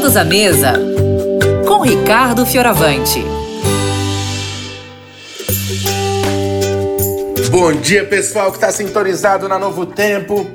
[0.00, 0.72] Todos à mesa
[1.68, 3.22] com Ricardo Fioravante.
[7.50, 10.50] Bom dia, pessoal que está sintonizado na Novo Tempo,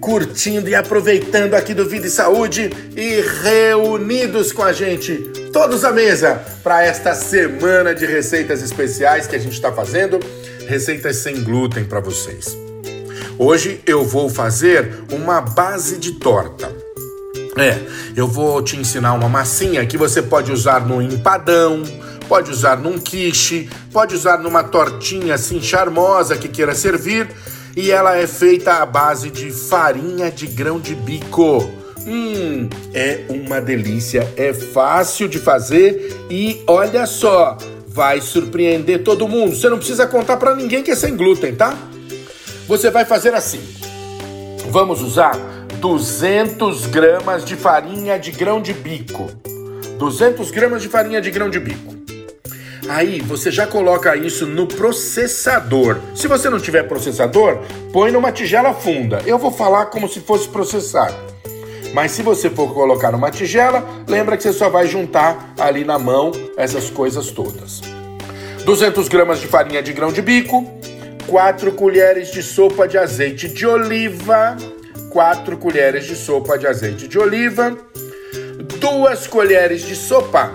[0.00, 5.14] curtindo e aproveitando aqui do Vida e Saúde e reunidos com a gente,
[5.52, 10.18] todos à mesa, para esta semana de receitas especiais que a gente está fazendo,
[10.66, 12.58] receitas sem glúten para vocês.
[13.38, 16.87] Hoje eu vou fazer uma base de torta.
[17.58, 17.76] É,
[18.14, 21.82] eu vou te ensinar uma massinha que você pode usar no empadão,
[22.28, 27.28] pode usar num quiche, pode usar numa tortinha assim charmosa que queira servir,
[27.76, 31.68] e ela é feita à base de farinha de grão de bico.
[32.06, 39.56] Hum, é uma delícia, é fácil de fazer e olha só, vai surpreender todo mundo.
[39.56, 41.76] Você não precisa contar para ninguém que é sem glúten, tá?
[42.68, 43.60] Você vai fazer assim.
[44.70, 49.28] Vamos usar 200 gramas de farinha de grão de bico.
[49.96, 51.94] 200 gramas de farinha de grão de bico.
[52.88, 55.98] Aí você já coloca isso no processador.
[56.16, 57.60] Se você não tiver processador,
[57.92, 59.22] põe numa tigela funda.
[59.24, 61.12] Eu vou falar como se fosse processar.
[61.94, 65.98] Mas se você for colocar numa tigela, lembra que você só vai juntar ali na
[65.98, 67.82] mão essas coisas todas.
[68.64, 70.66] 200 gramas de farinha de grão de bico,
[71.28, 74.56] 4 colheres de sopa de azeite de oliva,
[75.10, 77.76] 4 colheres de sopa de azeite de oliva,
[78.78, 80.52] 2 colheres de sopa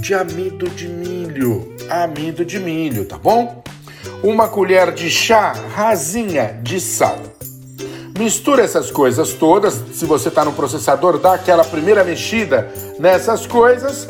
[0.00, 3.62] de amido de milho, amido de milho, tá bom?
[4.22, 7.18] Uma colher de chá rasinha de sal.
[8.18, 9.74] Mistura essas coisas todas.
[9.92, 14.08] Se você está no processador, dá aquela primeira mexida nessas coisas.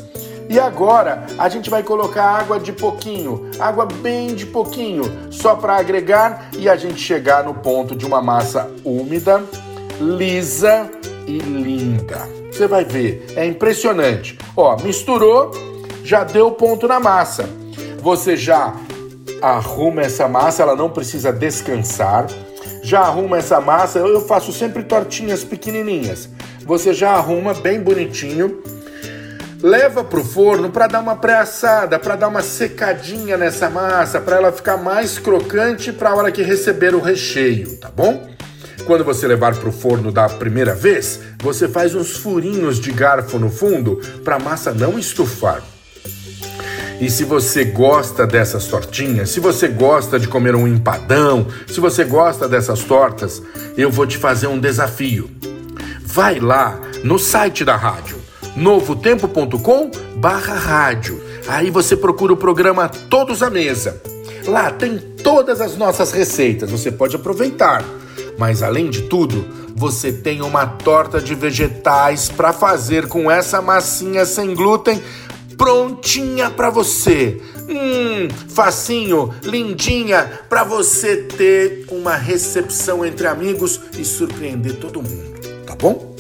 [0.49, 5.77] E agora a gente vai colocar água de pouquinho, água bem de pouquinho, só para
[5.77, 9.43] agregar e a gente chegar no ponto de uma massa úmida,
[10.01, 10.91] lisa
[11.27, 12.29] e linda.
[12.51, 14.39] Você vai ver, é impressionante.
[14.57, 15.51] Ó, misturou,
[16.05, 17.49] já deu ponto na massa.
[18.01, 18.75] Você já
[19.43, 22.27] arruma essa massa, ela não precisa descansar.
[22.83, 26.29] Já arruma essa massa, eu faço sempre tortinhas pequenininhas.
[26.67, 28.63] Você já arruma bem bonitinho.
[29.63, 34.53] Leva pro forno para dar uma pré-assada, para dar uma secadinha nessa massa, para ela
[34.53, 38.34] ficar mais crocante para a hora que receber o recheio, tá bom?
[38.87, 43.39] Quando você levar para o forno da primeira vez, você faz uns furinhos de garfo
[43.39, 45.63] no fundo para a massa não estufar.
[47.01, 52.05] E se você gosta dessas tortinhas, se você gosta de comer um empadão, se você
[52.05, 53.43] gosta dessas tortas,
[53.77, 55.29] eu vou te fazer um desafio.
[56.03, 58.17] Vai lá no site da rádio,
[58.57, 61.21] novotempo.com barra rádio.
[61.49, 64.01] Aí você procura o programa Todos à Mesa.
[64.47, 67.85] Lá tem todas as nossas receitas, você pode aproveitar.
[68.39, 74.25] Mas além de tudo, você tem uma torta de vegetais para fazer com essa massinha
[74.25, 75.01] sem glúten
[75.57, 77.41] prontinha para você.
[77.69, 85.75] Hum, facinho, lindinha, para você ter uma recepção entre amigos e surpreender todo mundo, tá
[85.75, 86.15] bom?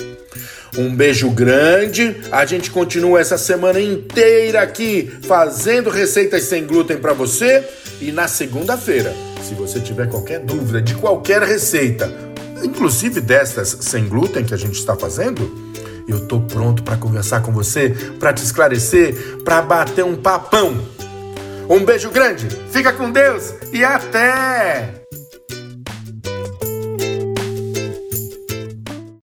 [0.76, 2.16] Um beijo grande.
[2.32, 7.64] A gente continua essa semana inteira aqui fazendo receitas sem glúten para você
[8.00, 9.14] e na segunda-feira
[9.44, 12.10] se você tiver qualquer dúvida de qualquer receita,
[12.62, 15.54] inclusive destas sem glúten que a gente está fazendo,
[16.08, 20.76] eu estou pronto para conversar com você, para te esclarecer, para bater um papão.
[21.68, 25.03] Um beijo grande, fica com Deus e até!